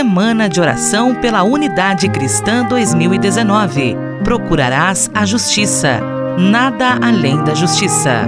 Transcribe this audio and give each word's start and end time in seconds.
Semana 0.00 0.48
de 0.48 0.58
Oração 0.58 1.14
pela 1.14 1.42
Unidade 1.42 2.08
Cristã 2.08 2.64
2019. 2.64 3.98
Procurarás 4.24 5.10
a 5.14 5.26
justiça. 5.26 6.00
Nada 6.38 6.98
além 7.02 7.44
da 7.44 7.54
justiça. 7.54 8.24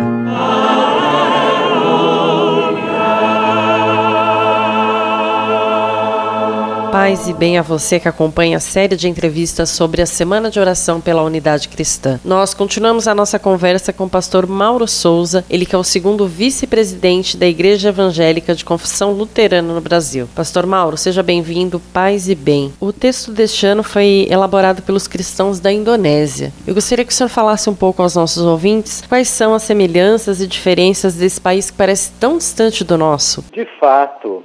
Paz 6.93 7.27
e 7.27 7.33
bem 7.33 7.57
a 7.57 7.63
você 7.63 7.99
que 7.99 8.07
acompanha 8.07 8.59
a 8.59 8.61
série 8.61 8.97
de 8.97 9.09
entrevistas 9.09 9.71
sobre 9.71 10.03
a 10.03 10.07
Semana 10.07 10.51
de 10.51 10.61
Oração 10.61 11.01
pela 11.01 11.23
Unidade 11.23 11.69
Cristã. 11.69 12.21
Nós 12.23 12.53
continuamos 12.53 13.09
a 13.09 13.15
nossa 13.15 13.39
conversa 13.39 13.95
com 13.95 14.05
o 14.05 14.11
pastor 14.11 14.47
Mauro 14.47 14.87
Souza, 14.87 15.43
ele 15.49 15.65
que 15.65 15.75
é 15.75 15.79
o 15.79 15.83
segundo 15.83 16.27
vice-presidente 16.27 17.35
da 17.35 17.47
Igreja 17.47 17.89
Evangélica 17.89 18.55
de 18.55 18.63
Confissão 18.63 19.13
Luterana 19.13 19.73
no 19.73 19.81
Brasil. 19.81 20.29
Pastor 20.35 20.67
Mauro, 20.67 20.99
seja 20.99 21.23
bem-vindo, 21.23 21.81
paz 21.95 22.29
e 22.29 22.35
bem. 22.35 22.75
O 22.79 22.93
texto 22.93 23.33
deste 23.33 23.65
ano 23.65 23.83
foi 23.83 24.27
elaborado 24.29 24.83
pelos 24.83 25.09
cristãos 25.09 25.59
da 25.61 25.73
Indonésia. 25.73 26.53
Eu 26.67 26.75
gostaria 26.75 27.07
que 27.07 27.13
o 27.13 27.17
senhor 27.17 27.31
falasse 27.31 27.71
um 27.71 27.75
pouco 27.75 28.03
aos 28.03 28.15
nossos 28.15 28.45
ouvintes 28.45 29.03
quais 29.09 29.29
são 29.29 29.55
as 29.55 29.63
semelhanças 29.63 30.43
e 30.43 30.47
diferenças 30.47 31.15
desse 31.15 31.41
país 31.41 31.71
que 31.71 31.77
parece 31.79 32.13
tão 32.21 32.37
distante 32.37 32.85
do 32.85 32.99
nosso. 32.99 33.43
De 33.51 33.67
fato, 33.81 34.45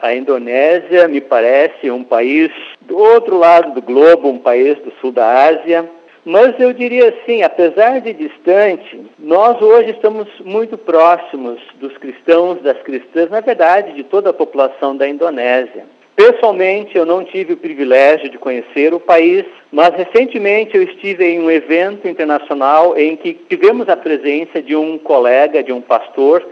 a 0.00 0.14
Indonésia 0.14 1.08
me 1.08 1.20
parece 1.20 1.90
um 1.90 2.04
país 2.04 2.50
do 2.82 2.96
outro 2.96 3.38
lado 3.38 3.72
do 3.72 3.82
globo, 3.82 4.28
um 4.28 4.38
país 4.38 4.76
do 4.78 4.92
sul 5.00 5.10
da 5.12 5.46
Ásia. 5.48 5.88
Mas 6.24 6.58
eu 6.58 6.72
diria 6.72 7.08
assim, 7.10 7.42
apesar 7.42 8.00
de 8.00 8.14
distante, 8.14 9.00
nós 9.18 9.60
hoje 9.60 9.90
estamos 9.90 10.26
muito 10.40 10.78
próximos 10.78 11.60
dos 11.78 11.96
cristãos, 11.98 12.62
das 12.62 12.78
cristãs, 12.82 13.28
na 13.30 13.40
verdade, 13.40 13.92
de 13.92 14.04
toda 14.04 14.30
a 14.30 14.32
população 14.32 14.96
da 14.96 15.06
Indonésia. 15.06 15.84
Pessoalmente, 16.16 16.96
eu 16.96 17.04
não 17.04 17.24
tive 17.24 17.54
o 17.54 17.56
privilégio 17.56 18.30
de 18.30 18.38
conhecer 18.38 18.94
o 18.94 19.00
país, 19.00 19.44
mas 19.72 19.90
recentemente 19.94 20.76
eu 20.76 20.82
estive 20.82 21.24
em 21.24 21.40
um 21.40 21.50
evento 21.50 22.06
internacional 22.08 22.96
em 22.96 23.16
que 23.16 23.34
tivemos 23.34 23.88
a 23.88 23.96
presença 23.96 24.62
de 24.62 24.76
um 24.76 24.96
colega, 24.96 25.62
de 25.62 25.72
um 25.72 25.80
pastor 25.80 26.46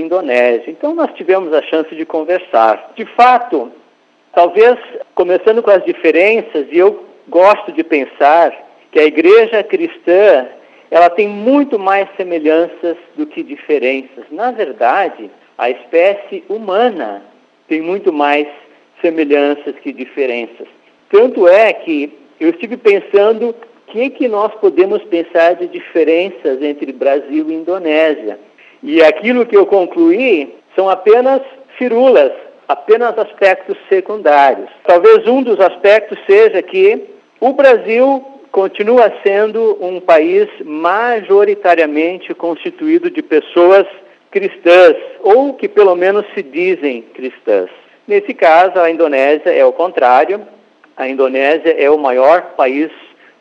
Indonésia. 0.00 0.70
Então 0.70 0.94
nós 0.94 1.12
tivemos 1.14 1.52
a 1.52 1.62
chance 1.62 1.94
de 1.94 2.04
conversar. 2.04 2.92
De 2.94 3.04
fato, 3.16 3.72
talvez 4.34 4.76
começando 5.14 5.62
com 5.62 5.70
as 5.70 5.84
diferenças, 5.84 6.66
e 6.70 6.78
eu 6.78 7.04
gosto 7.28 7.72
de 7.72 7.82
pensar 7.84 8.52
que 8.90 8.98
a 8.98 9.04
igreja 9.04 9.62
cristã 9.62 10.46
ela 10.90 11.10
tem 11.10 11.28
muito 11.28 11.78
mais 11.78 12.08
semelhanças 12.16 12.96
do 13.16 13.26
que 13.26 13.42
diferenças. 13.42 14.24
Na 14.30 14.50
verdade, 14.50 15.30
a 15.56 15.70
espécie 15.70 16.42
humana 16.48 17.22
tem 17.68 17.80
muito 17.80 18.12
mais 18.12 18.48
semelhanças 19.02 19.74
que 19.82 19.92
diferenças. 19.92 20.66
Tanto 21.10 21.46
é 21.46 21.72
que 21.72 22.12
eu 22.40 22.50
estive 22.50 22.76
pensando 22.76 23.50
o 23.50 23.54
que, 23.92 24.10
que 24.10 24.28
nós 24.28 24.54
podemos 24.56 25.02
pensar 25.04 25.54
de 25.54 25.66
diferenças 25.66 26.62
entre 26.62 26.92
Brasil 26.92 27.50
e 27.50 27.54
Indonésia. 27.54 28.38
E 28.82 29.02
aquilo 29.02 29.46
que 29.46 29.56
eu 29.56 29.66
concluí 29.66 30.54
são 30.74 30.88
apenas 30.88 31.40
firulas, 31.76 32.32
apenas 32.68 33.16
aspectos 33.18 33.76
secundários. 33.88 34.68
Talvez 34.86 35.26
um 35.26 35.42
dos 35.42 35.58
aspectos 35.60 36.18
seja 36.26 36.62
que 36.62 37.04
o 37.40 37.52
Brasil 37.52 38.24
continua 38.50 39.12
sendo 39.22 39.78
um 39.80 40.00
país 40.00 40.48
majoritariamente 40.64 42.34
constituído 42.34 43.10
de 43.10 43.22
pessoas 43.22 43.86
cristãs, 44.30 44.96
ou 45.22 45.54
que 45.54 45.68
pelo 45.68 45.94
menos 45.94 46.24
se 46.34 46.42
dizem 46.42 47.02
cristãs. 47.14 47.70
Nesse 48.06 48.32
caso, 48.34 48.78
a 48.78 48.90
Indonésia 48.90 49.50
é 49.50 49.64
o 49.64 49.72
contrário. 49.72 50.46
A 50.96 51.08
Indonésia 51.08 51.74
é 51.78 51.90
o 51.90 51.98
maior 51.98 52.54
país 52.56 52.90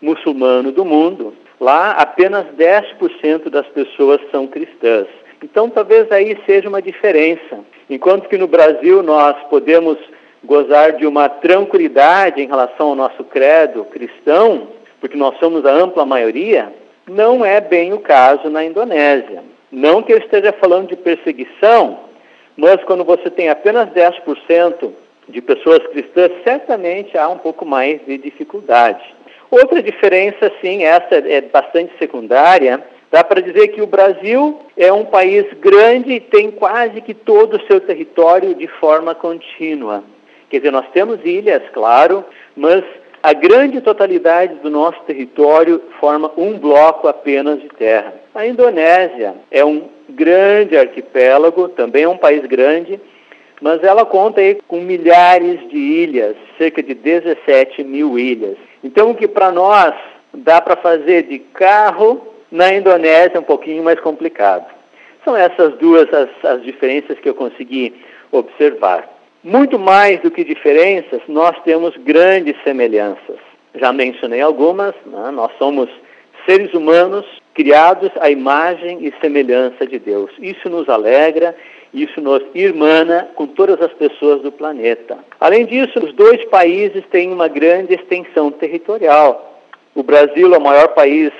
muçulmano 0.01 0.71
do 0.71 0.85
mundo. 0.85 1.33
Lá, 1.59 1.91
apenas 1.91 2.45
10% 2.55 3.49
das 3.49 3.65
pessoas 3.67 4.19
são 4.31 4.45
cristãs. 4.45 5.07
Então, 5.43 5.69
talvez 5.69 6.11
aí 6.11 6.37
seja 6.45 6.67
uma 6.67 6.81
diferença. 6.81 7.59
Enquanto 7.89 8.27
que 8.27 8.37
no 8.37 8.47
Brasil 8.47 9.03
nós 9.03 9.35
podemos 9.49 9.97
gozar 10.43 10.93
de 10.93 11.05
uma 11.05 11.29
tranquilidade 11.29 12.41
em 12.41 12.47
relação 12.47 12.89
ao 12.89 12.95
nosso 12.95 13.23
credo 13.23 13.85
cristão, 13.85 14.67
porque 14.99 15.17
nós 15.17 15.37
somos 15.39 15.65
a 15.65 15.71
ampla 15.71 16.05
maioria, 16.05 16.73
não 17.07 17.45
é 17.45 17.61
bem 17.61 17.93
o 17.93 17.99
caso 17.99 18.49
na 18.49 18.63
Indonésia. 18.63 19.43
Não 19.71 20.01
que 20.01 20.13
eu 20.13 20.17
esteja 20.17 20.53
falando 20.53 20.87
de 20.87 20.95
perseguição, 20.95 21.99
mas 22.55 22.83
quando 22.83 23.03
você 23.03 23.29
tem 23.29 23.49
apenas 23.49 23.89
10% 23.89 24.91
de 25.29 25.41
pessoas 25.41 25.85
cristãs, 25.87 26.31
certamente 26.43 27.17
há 27.17 27.27
um 27.27 27.37
pouco 27.37 27.65
mais 27.65 28.03
de 28.05 28.17
dificuldade. 28.17 29.03
Outra 29.51 29.81
diferença, 29.81 30.51
sim, 30.61 30.83
essa 30.83 31.15
é 31.15 31.41
bastante 31.41 31.93
secundária, 31.99 32.83
Dá 33.11 33.23
para 33.23 33.41
dizer 33.41 33.69
que 33.69 33.81
o 33.81 33.87
Brasil 33.87 34.59
é 34.75 34.91
um 34.91 35.05
país 35.05 35.45
grande 35.61 36.13
e 36.13 36.19
tem 36.19 36.51
quase 36.51 36.99
que 37.01 37.13
todo 37.13 37.55
o 37.55 37.67
seu 37.67 37.79
território 37.79 38.53
de 38.53 38.67
forma 38.67 39.15
contínua. 39.15 40.03
Quer 40.49 40.57
dizer, 40.57 40.71
nós 40.71 40.87
temos 40.93 41.19
ilhas, 41.23 41.63
claro, 41.73 42.25
mas 42.55 42.83
a 43.23 43.33
grande 43.33 43.81
totalidade 43.81 44.55
do 44.55 44.69
nosso 44.69 45.01
território 45.01 45.81
forma 45.99 46.31
um 46.37 46.57
bloco 46.57 47.07
apenas 47.07 47.61
de 47.61 47.69
terra. 47.69 48.13
A 48.35 48.45
Indonésia 48.45 49.35
é 49.51 49.63
um 49.63 49.89
grande 50.09 50.77
arquipélago, 50.77 51.69
também 51.69 52.03
é 52.03 52.09
um 52.09 52.17
país 52.17 52.45
grande, 52.45 52.99
mas 53.61 53.83
ela 53.83 54.05
conta 54.05 54.41
aí 54.41 54.55
com 54.67 54.79
milhares 54.79 55.67
de 55.69 55.77
ilhas, 55.77 56.35
cerca 56.57 56.83
de 56.83 56.93
17 56.93 57.83
mil 57.83 58.19
ilhas. 58.19 58.57
Então, 58.83 59.11
o 59.11 59.15
que 59.15 59.27
para 59.27 59.51
nós 59.51 59.93
dá 60.33 60.61
para 60.61 60.75
fazer 60.75 61.23
de 61.23 61.39
carro 61.39 62.36
na 62.51 62.73
Indonésia 62.73 63.33
é 63.35 63.39
um 63.39 63.43
pouquinho 63.43 63.83
mais 63.83 63.99
complicado. 63.99 64.65
São 65.23 65.35
essas 65.35 65.73
duas 65.75 66.07
as, 66.13 66.29
as 66.43 66.63
diferenças 66.63 67.19
que 67.19 67.27
eu 67.27 67.35
consegui 67.35 67.93
observar. 68.31 69.07
Muito 69.43 69.77
mais 69.77 70.19
do 70.21 70.31
que 70.31 70.43
diferenças, 70.43 71.21
nós 71.27 71.57
temos 71.63 71.95
grandes 71.97 72.55
semelhanças. 72.63 73.37
Já 73.75 73.93
mencionei 73.93 74.41
algumas, 74.41 74.93
né? 75.05 75.31
nós 75.31 75.51
somos 75.57 75.89
seres 76.45 76.73
humanos 76.73 77.25
criados 77.53 78.09
à 78.19 78.29
imagem 78.29 79.05
e 79.05 79.13
semelhança 79.21 79.85
de 79.85 79.99
Deus. 79.99 80.31
Isso 80.39 80.69
nos 80.69 80.87
alegra, 80.87 81.55
isso 81.93 82.21
nos 82.21 82.41
irmana 82.53 83.29
com 83.35 83.47
todas 83.47 83.81
as 83.81 83.91
pessoas 83.93 84.41
do 84.41 84.51
planeta. 84.51 85.17
Além 85.39 85.65
disso, 85.65 85.99
os 85.99 86.13
dois 86.13 86.43
países 86.45 87.03
têm 87.11 87.31
uma 87.31 87.47
grande 87.47 87.95
extensão 87.95 88.51
territorial. 88.51 89.61
O 89.95 90.03
Brasil 90.03 90.53
é 90.53 90.57
o 90.57 90.61
maior 90.61 90.89
país 90.89 91.31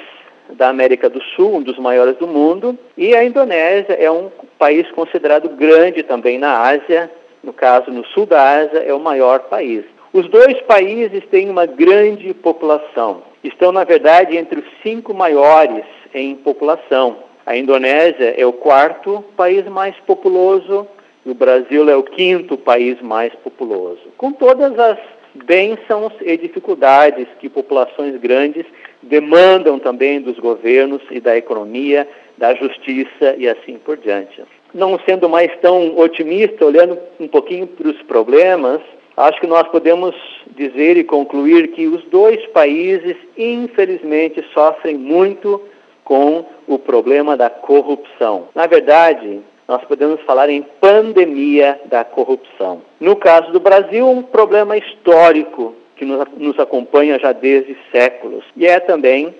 da 0.52 0.70
América 0.70 1.10
do 1.10 1.22
Sul, 1.36 1.58
um 1.58 1.62
dos 1.62 1.78
maiores 1.78 2.18
do 2.18 2.28
mundo, 2.28 2.78
e 2.98 3.16
a 3.16 3.24
Indonésia 3.24 3.94
é 3.94 4.10
um 4.10 4.30
país 4.58 4.90
considerado 4.92 5.50
grande 5.50 6.04
também 6.04 6.38
na 6.38 6.62
Ásia, 6.62 7.12
no 7.44 7.54
caso 7.54 7.92
no 7.92 8.06
sul 8.08 8.26
da 8.26 8.42
Ásia 8.42 8.80
é 8.80 8.94
o 8.94 9.00
maior 9.00 9.42
país. 9.42 9.86
Os 10.14 10.28
dois 10.30 10.60
países 10.62 11.24
têm 11.30 11.50
uma 11.50 11.66
grande 11.66 12.34
população. 12.34 13.22
Estão, 13.44 13.72
na 13.72 13.84
verdade, 13.84 14.36
entre 14.36 14.60
os 14.60 14.66
cinco 14.82 15.14
maiores 15.14 15.86
em 16.14 16.36
população. 16.36 17.18
A 17.46 17.56
Indonésia 17.56 18.34
é 18.38 18.46
o 18.46 18.54
quarto 18.54 19.24
país 19.36 19.66
mais 19.66 19.96
populoso 20.08 20.88
e 21.26 21.30
o 21.30 21.36
Brasil 21.36 21.90
é 21.90 21.96
o 21.96 22.04
quinto 22.04 22.58
país 22.58 23.02
mais 23.02 23.34
populoso. 23.36 24.02
Com 24.18 24.32
todas 24.32 24.78
as 24.80 24.98
bênçãos 25.46 26.14
e 26.22 26.36
dificuldades 26.38 27.28
que 27.40 27.48
populações 27.48 28.20
grandes 28.20 28.66
demandam 29.02 29.80
também 29.80 30.22
dos 30.22 30.38
governos 30.40 31.02
e 31.12 31.20
da 31.20 31.38
economia, 31.38 32.08
da 32.38 32.54
justiça 32.54 33.36
e 33.38 33.48
assim 33.48 33.78
por 33.78 33.98
diante. 33.98 34.44
Não 34.74 35.00
sendo 35.06 35.30
mais 35.30 35.52
tão 35.60 35.98
otimista, 35.98 36.66
olhando 36.66 36.98
um 37.20 37.28
pouquinho 37.28 37.68
para 37.68 37.88
os 37.88 38.02
problemas, 38.04 38.82
acho 39.16 39.40
que 39.40 39.48
nós 39.48 39.68
podemos 39.70 40.16
dizer 40.56 40.98
e 40.98 41.04
concluir 41.04 41.70
que 41.70 41.88
os 41.88 42.04
dois 42.06 42.46
países, 42.48 43.16
infelizmente, 43.38 44.44
sofrem 44.54 44.98
muito 44.98 45.62
com 46.04 46.46
o 46.68 46.78
problema 46.80 47.36
da 47.36 47.50
corrupção. 47.50 48.48
Na 48.54 48.68
verdade, 48.68 49.42
nós 49.68 49.84
podemos 49.84 50.22
falar 50.22 50.50
em 50.50 50.62
pandemia 50.80 51.80
da 51.86 52.06
corrupção. 52.06 52.82
No 53.00 53.16
caso 53.16 53.52
do 53.52 53.60
Brasil, 53.60 54.08
um 54.10 54.22
problema 54.22 54.78
histórico 54.78 55.76
que 55.98 56.06
nos, 56.06 56.60
acompanha 56.60 57.20
já 57.20 57.32
desde 57.32 57.76
séculos. 57.92 58.44
E 58.56 58.66
é 58.66 58.80
também, 58.80 59.34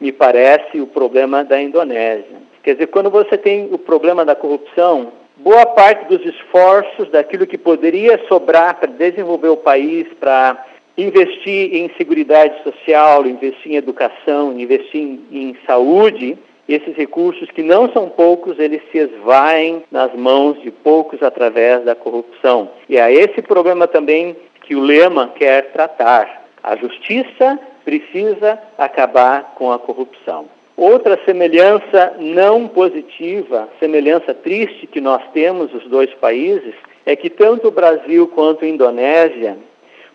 me 0.00 0.12
parece, 0.12 0.80
o 0.80 0.86
problema 0.86 1.44
da 1.44 1.60
Indonésia. 1.60 2.36
Quer 2.62 2.74
dizer, 2.74 2.86
quando 2.88 3.10
você 3.10 3.36
tem 3.36 3.68
o 3.72 3.78
problema 3.78 4.24
da 4.24 4.34
corrupção, 4.34 5.12
boa 5.36 5.66
parte 5.66 6.06
dos 6.06 6.24
esforços 6.24 7.10
daquilo 7.10 7.46
que 7.46 7.58
poderia 7.58 8.20
sobrar 8.28 8.78
para 8.78 8.90
desenvolver 8.90 9.48
o 9.48 9.56
país, 9.56 10.06
para 10.18 10.64
investir 10.96 11.74
em 11.74 11.90
segurança 11.96 12.56
social, 12.62 13.26
investir 13.26 13.72
em 13.72 13.76
educação, 13.76 14.58
investir 14.58 15.00
em, 15.00 15.20
em 15.30 15.56
saúde, 15.66 16.38
esses 16.68 16.96
recursos, 16.96 17.48
que 17.50 17.62
não 17.62 17.92
são 17.92 18.08
poucos, 18.08 18.58
eles 18.58 18.82
se 18.90 18.98
esvaem 18.98 19.84
nas 19.90 20.12
mãos 20.14 20.60
de 20.62 20.70
poucos 20.70 21.22
através 21.22 21.84
da 21.84 21.94
corrupção. 21.94 22.70
E 22.88 22.98
a 22.98 23.10
esse 23.10 23.40
problema 23.40 23.86
também 23.86 24.36
que 24.66 24.74
o 24.74 24.80
lema 24.80 25.32
quer 25.36 25.72
tratar. 25.72 26.44
A 26.62 26.76
justiça 26.76 27.58
precisa 27.84 28.60
acabar 28.76 29.54
com 29.54 29.72
a 29.72 29.78
corrupção. 29.78 30.46
Outra 30.76 31.18
semelhança 31.24 32.14
não 32.18 32.68
positiva, 32.68 33.68
semelhança 33.80 34.34
triste 34.34 34.86
que 34.86 35.00
nós 35.00 35.22
temos, 35.32 35.72
os 35.72 35.84
dois 35.88 36.12
países, 36.14 36.74
é 37.06 37.16
que 37.16 37.30
tanto 37.30 37.68
o 37.68 37.70
Brasil 37.70 38.28
quanto 38.28 38.64
a 38.64 38.68
Indonésia 38.68 39.56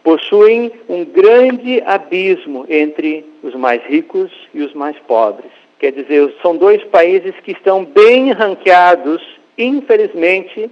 possuem 0.04 0.72
um 0.90 1.06
grande 1.06 1.82
abismo 1.86 2.66
entre 2.70 3.26
os 3.42 3.56
mais 3.56 3.82
ricos 3.86 4.32
e 4.54 4.62
os 4.62 4.74
mais 4.74 4.98
pobres. 5.08 5.52
Quer 5.80 5.94
dizer, 5.94 6.32
são 6.42 6.56
dois 6.56 6.84
países 6.86 7.34
que 7.44 7.54
estão 7.54 7.84
bem 7.84 8.32
ranqueados, 8.32 9.22
infelizmente, 9.58 10.70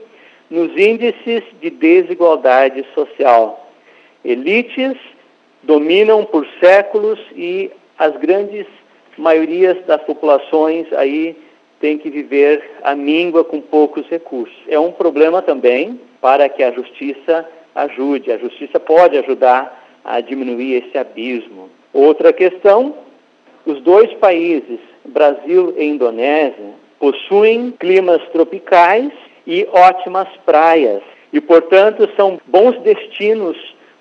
nos 0.49 0.75
índices 0.77 1.43
de 1.61 1.69
desigualdade 1.69 2.85
social. 2.93 3.58
Elites 4.23 4.97
dominam 5.63 6.25
por 6.25 6.47
séculos 6.61 7.19
e 7.35 7.71
as 7.97 8.15
grandes 8.17 8.65
maiorias 9.17 9.77
das 9.85 10.01
populações 10.03 10.91
aí 10.93 11.35
têm 11.79 11.97
que 11.97 12.09
viver 12.09 12.63
a 12.83 12.95
míngua 12.95 13.43
com 13.43 13.61
poucos 13.61 14.07
recursos. 14.07 14.57
É 14.67 14.79
um 14.79 14.91
problema 14.91 15.41
também 15.41 15.99
para 16.21 16.47
que 16.49 16.63
a 16.63 16.71
justiça 16.71 17.47
ajude. 17.75 18.31
A 18.31 18.37
justiça 18.37 18.79
pode 18.79 19.17
ajudar 19.17 19.99
a 20.03 20.21
diminuir 20.21 20.83
esse 20.83 20.97
abismo. 20.97 21.69
Outra 21.93 22.33
questão, 22.33 22.95
os 23.65 23.81
dois 23.81 24.13
países, 24.15 24.79
Brasil 25.05 25.73
e 25.77 25.85
Indonésia, 25.85 26.73
possuem 26.99 27.71
climas 27.79 28.21
tropicais 28.29 29.11
e 29.47 29.67
ótimas 29.71 30.27
praias 30.45 31.01
e, 31.31 31.39
portanto, 31.39 32.09
são 32.15 32.39
bons 32.47 32.77
destinos 32.81 33.57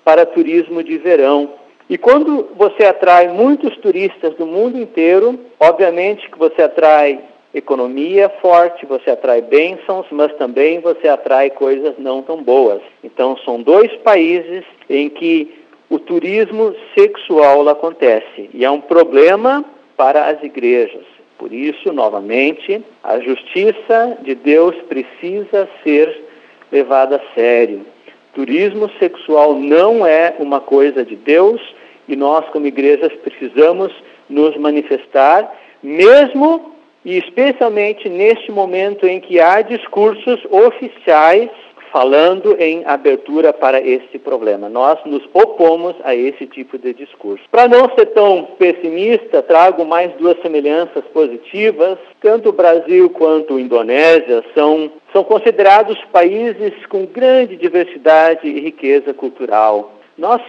para 0.09 0.25
turismo 0.25 0.83
de 0.83 0.97
verão. 0.97 1.51
E 1.87 1.95
quando 1.95 2.49
você 2.57 2.83
atrai 2.83 3.27
muitos 3.27 3.77
turistas 3.77 4.33
do 4.37 4.47
mundo 4.47 4.75
inteiro, 4.75 5.39
obviamente 5.59 6.27
que 6.31 6.39
você 6.39 6.63
atrai 6.63 7.19
economia 7.53 8.27
forte, 8.41 8.87
você 8.87 9.11
atrai 9.11 9.39
bênçãos, 9.43 10.07
mas 10.09 10.33
também 10.33 10.79
você 10.79 11.07
atrai 11.07 11.51
coisas 11.51 11.93
não 11.99 12.23
tão 12.23 12.41
boas. 12.41 12.81
Então, 13.03 13.37
são 13.45 13.61
dois 13.61 13.95
países 13.97 14.63
em 14.89 15.09
que 15.09 15.63
o 15.91 15.99
turismo 15.99 16.73
sexual 16.97 17.69
acontece 17.69 18.49
e 18.51 18.65
é 18.65 18.71
um 18.71 18.81
problema 18.81 19.63
para 19.95 20.25
as 20.25 20.41
igrejas. 20.41 21.05
Por 21.37 21.53
isso, 21.53 21.93
novamente, 21.93 22.83
a 23.03 23.19
justiça 23.19 24.17
de 24.23 24.33
Deus 24.33 24.75
precisa 24.87 25.69
ser 25.83 26.23
levada 26.71 27.17
a 27.17 27.35
sério. 27.35 27.85
Turismo 28.33 28.89
sexual 28.99 29.55
não 29.55 30.05
é 30.05 30.35
uma 30.39 30.59
coisa 30.59 31.03
de 31.03 31.15
Deus 31.15 31.61
e 32.07 32.15
nós, 32.15 32.47
como 32.49 32.67
igrejas, 32.67 33.11
precisamos 33.23 33.93
nos 34.29 34.55
manifestar, 34.57 35.51
mesmo 35.81 36.73
e 37.05 37.17
especialmente 37.17 38.09
neste 38.09 38.51
momento 38.51 39.05
em 39.07 39.19
que 39.19 39.39
há 39.39 39.61
discursos 39.61 40.39
oficiais 40.49 41.49
falando 41.91 42.55
em 42.59 42.83
abertura 42.85 43.51
para 43.53 43.81
esse 43.81 44.17
problema. 44.19 44.69
Nós 44.69 44.99
nos 45.05 45.23
opomos 45.33 45.95
a 46.03 46.15
esse 46.15 46.45
tipo 46.45 46.77
de 46.77 46.93
discurso. 46.93 47.43
Para 47.51 47.67
não 47.67 47.89
ser 47.95 48.07
tão 48.07 48.47
pessimista, 48.57 49.41
trago 49.41 49.85
mais 49.85 50.11
duas 50.13 50.39
semelhanças 50.41 51.03
positivas. 51.13 51.97
Tanto 52.21 52.49
o 52.49 52.53
Brasil 52.53 53.09
quanto 53.09 53.55
a 53.55 53.61
Indonésia 53.61 54.43
são, 54.53 54.91
são 55.13 55.23
considerados 55.23 55.97
países 56.11 56.73
com 56.87 57.05
grande 57.05 57.55
diversidade 57.55 58.47
e 58.47 58.59
riqueza 58.59 59.13
cultural. 59.13 59.93
Nós 60.17 60.41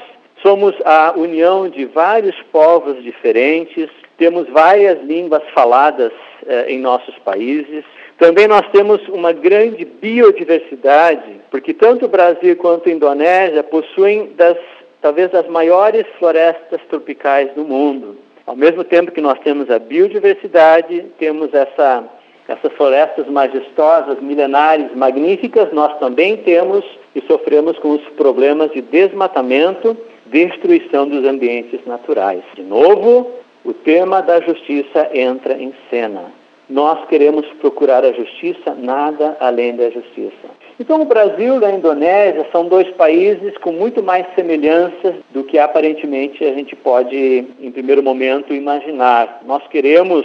somos 0.42 0.74
a 0.84 1.12
união 1.16 1.68
de 1.68 1.84
vários 1.84 2.34
povos 2.50 3.02
diferentes, 3.02 3.88
temos 4.20 4.46
várias 4.50 5.02
línguas 5.02 5.42
faladas 5.54 6.12
eh, 6.46 6.66
em 6.68 6.78
nossos 6.78 7.18
países. 7.20 7.82
Também 8.18 8.46
nós 8.46 8.68
temos 8.70 9.00
uma 9.08 9.32
grande 9.32 9.82
biodiversidade, 9.86 11.40
porque 11.50 11.72
tanto 11.72 12.04
o 12.04 12.08
Brasil 12.08 12.54
quanto 12.56 12.86
a 12.86 12.92
Indonésia 12.92 13.62
possuem 13.62 14.34
das, 14.36 14.58
talvez 15.00 15.30
das 15.30 15.48
maiores 15.48 16.04
florestas 16.18 16.82
tropicais 16.90 17.50
do 17.54 17.64
mundo. 17.64 18.18
Ao 18.46 18.54
mesmo 18.54 18.84
tempo 18.84 19.10
que 19.10 19.22
nós 19.22 19.38
temos 19.40 19.70
a 19.70 19.78
biodiversidade, 19.78 21.06
temos 21.18 21.54
essa, 21.54 22.04
essas 22.46 22.72
florestas 22.74 23.26
majestosas, 23.26 24.20
milenares, 24.20 24.94
magníficas, 24.94 25.72
nós 25.72 25.98
também 25.98 26.36
temos 26.36 26.84
e 27.16 27.22
sofremos 27.22 27.78
com 27.78 27.92
os 27.92 28.02
problemas 28.18 28.70
de 28.72 28.82
desmatamento, 28.82 29.96
destruição 30.26 31.08
dos 31.08 31.24
ambientes 31.24 31.80
naturais. 31.86 32.42
De 32.54 32.62
novo, 32.62 33.39
o 33.64 33.72
tema 33.72 34.22
da 34.22 34.40
justiça 34.40 35.10
entra 35.12 35.54
em 35.54 35.72
cena. 35.88 36.32
Nós 36.68 37.04
queremos 37.08 37.46
procurar 37.60 38.04
a 38.04 38.12
justiça, 38.12 38.74
nada 38.76 39.36
além 39.40 39.74
da 39.74 39.90
justiça. 39.90 40.48
Então, 40.78 41.02
o 41.02 41.04
Brasil 41.04 41.60
e 41.60 41.64
a 41.64 41.70
Indonésia 41.72 42.46
são 42.52 42.66
dois 42.66 42.88
países 42.90 43.56
com 43.58 43.72
muito 43.72 44.02
mais 44.02 44.24
semelhanças 44.34 45.16
do 45.30 45.42
que 45.42 45.58
aparentemente 45.58 46.44
a 46.44 46.54
gente 46.54 46.76
pode, 46.76 47.44
em 47.60 47.70
primeiro 47.72 48.02
momento, 48.02 48.54
imaginar. 48.54 49.42
Nós 49.44 49.66
queremos 49.66 50.24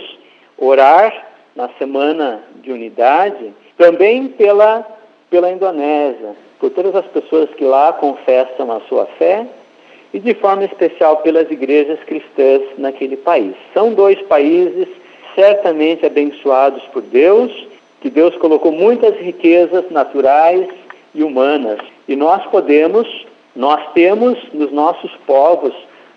orar 0.58 1.14
na 1.56 1.68
semana 1.80 2.44
de 2.62 2.72
unidade 2.72 3.54
também 3.76 4.28
pela, 4.28 4.86
pela 5.30 5.52
Indonésia, 5.52 6.36
por 6.60 6.70
todas 6.70 6.96
as 6.96 7.06
pessoas 7.08 7.50
que 7.56 7.66
lá 7.66 7.92
confessam 7.94 8.72
a 8.72 8.82
sua 8.82 9.08
fé 9.18 9.48
e 10.16 10.20
de 10.20 10.34
forma 10.34 10.64
especial 10.64 11.18
pelas 11.18 11.52
igrejas 11.52 12.00
cristãs 12.06 12.62
naquele 12.78 13.18
país. 13.18 13.54
São 13.74 13.94
dois 13.94 14.18
países 14.22 14.88
certamente 15.36 16.06
abençoados 16.06 16.82
por 16.94 17.02
Deus, 17.02 17.52
que 18.00 18.10
Deus 18.10 18.34
colocou 18.38 18.72
muitas 18.72 19.14
riquezas 19.18 19.92
naturais 19.92 20.70
e 21.14 21.22
humanas. 21.22 21.80
E 22.08 22.16
nós 22.16 22.42
podemos, 22.46 23.06
nós 23.54 23.92
temos 23.94 24.40
nos 24.54 24.72
nossos 24.72 25.12
povos 25.28 25.74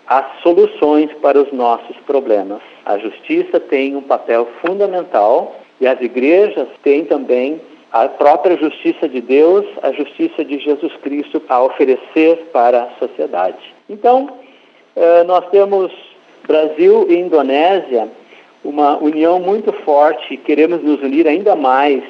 as 0.06 0.26
soluções 0.44 1.10
para 1.14 1.36
os 1.36 1.52
nossos 1.52 1.96
problemas. 2.06 2.60
A 2.86 2.98
justiça 2.98 3.58
tem 3.58 3.96
um 3.96 4.02
papel 4.02 4.46
fundamental 4.64 5.56
e 5.80 5.88
as 5.88 6.00
igrejas 6.00 6.68
têm 6.84 7.04
também 7.04 7.60
a 7.90 8.08
própria 8.08 8.56
justiça 8.58 9.08
de 9.08 9.20
Deus, 9.20 9.66
a 9.82 9.90
justiça 9.90 10.44
de 10.44 10.60
Jesus 10.60 10.92
Cristo 11.02 11.42
a 11.48 11.64
oferecer 11.64 12.48
para 12.52 12.84
a 12.84 12.90
sociedade. 13.00 13.77
Então, 13.88 14.28
eh, 14.94 15.24
nós 15.24 15.48
temos 15.50 15.90
Brasil 16.46 17.06
e 17.08 17.16
Indonésia 17.16 18.08
uma 18.64 18.98
união 18.98 19.40
muito 19.40 19.72
forte 19.72 20.36
queremos 20.36 20.82
nos 20.82 21.00
unir 21.00 21.26
ainda 21.26 21.54
mais 21.54 22.02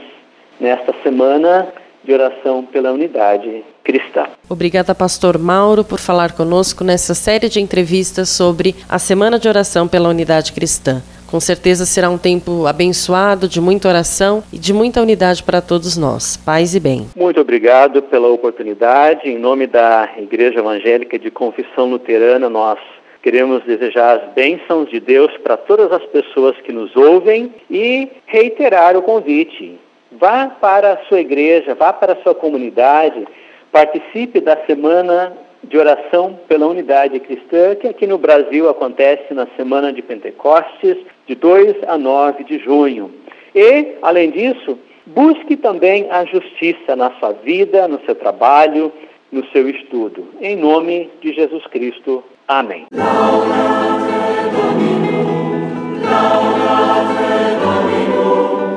nesta 0.59 0.95
semana 1.03 1.69
de 2.03 2.13
oração 2.13 2.65
pela 2.65 2.93
unidade 2.93 3.63
cristã. 3.85 4.27
Obrigada, 4.49 4.95
Pastor 4.95 5.39
Mauro, 5.39 5.85
por 5.85 5.99
falar 5.99 6.33
conosco 6.33 6.83
nessa 6.83 7.15
série 7.15 7.49
de 7.49 7.61
entrevistas 7.61 8.31
sobre 8.31 8.75
a 8.89 8.99
Semana 8.99 9.39
de 9.39 9.49
Oração 9.49 9.87
pela 9.87 10.09
Unidade 10.09 10.53
Cristã. 10.53 11.03
Com 11.31 11.41
certeza 11.41 11.85
será 11.85 12.09
um 12.09 12.17
tempo 12.17 12.67
abençoado, 12.67 13.47
de 13.47 13.61
muita 13.61 13.87
oração 13.87 14.43
e 14.51 14.59
de 14.59 14.73
muita 14.73 15.03
unidade 15.03 15.43
para 15.43 15.61
todos 15.61 15.95
nós. 15.95 16.39
Paz 16.39 16.75
e 16.75 16.81
bem. 16.81 17.07
Muito 17.15 17.39
obrigado 17.39 18.01
pela 18.01 18.29
oportunidade. 18.29 19.29
Em 19.29 19.39
nome 19.39 19.67
da 19.67 20.09
Igreja 20.17 20.61
Evangélica 20.61 21.19
de 21.19 21.31
Confissão 21.31 21.91
Luterana, 21.91 22.49
nós 22.49 22.79
queremos 23.23 23.63
desejar 23.65 24.17
as 24.17 24.33
bênçãos 24.33 24.89
de 24.89 25.01
Deus 25.01 25.31
para 25.43 25.59
todas 25.59 25.93
as 25.93 26.03
pessoas 26.07 26.57
que 26.63 26.73
nos 26.73 26.97
ouvem 26.97 27.53
e 27.71 28.09
reiterar 28.25 28.97
o 28.97 29.03
convite. 29.03 29.79
Vá 30.11 30.47
para 30.47 30.95
a 30.95 30.99
sua 31.09 31.21
igreja, 31.21 31.75
vá 31.75 31.93
para 31.93 32.15
a 32.15 32.23
sua 32.23 32.35
comunidade, 32.35 33.29
participe 33.71 34.41
da 34.41 34.57
semana 34.65 35.35
de 35.63 35.77
oração 35.77 36.39
pela 36.49 36.67
unidade 36.67 37.19
cristã, 37.21 37.75
que 37.75 37.89
aqui 37.89 38.07
no 38.07 38.19
Brasil 38.19 38.69
acontece 38.69 39.35
na 39.35 39.47
semana 39.57 39.93
de 39.93 40.03
Pentecostes, 40.03 40.97
de 41.27 41.35
2 41.35 41.77
a 41.87 41.99
9 41.99 42.45
de 42.45 42.59
junho. 42.59 43.13
E, 43.55 43.97
além 44.03 44.31
disso, 44.31 44.79
busque 45.07 45.57
também 45.57 46.09
a 46.11 46.25
justiça 46.25 46.95
na 46.97 47.11
sua 47.19 47.33
vida, 47.33 47.89
no 47.89 48.01
seu 48.05 48.15
trabalho, 48.15 48.93
no 49.33 49.45
seu 49.49 49.69
estudo. 49.69 50.29
Em 50.41 50.57
nome 50.57 51.11
de 51.21 51.33
Jesus 51.33 51.67
Cristo. 51.67 52.23
Amém. 52.47 52.87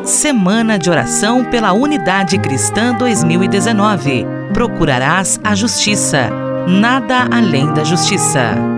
Semana 0.04 0.78
de 0.78 0.90
Oração 0.90 1.46
pela 1.50 1.72
Unidade 1.72 2.38
Cristã 2.40 2.94
2019. 2.98 4.26
Procurarás 4.54 5.40
a 5.44 5.56
Justiça 5.56 6.51
nada 6.68 7.28
além 7.32 7.74
da 7.74 7.84
justiça. 7.84 8.71